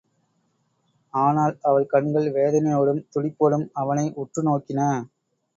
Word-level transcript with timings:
ஆனால் 1.13 1.53
அவள் 1.61 1.85
கண்கள் 1.85 2.29
வேதனையோடும் 2.31 3.05
துடிப்போடும் 3.13 3.67
அவனை 3.73 4.05
உற்று 4.15 4.43
நோக்கின. 4.43 4.81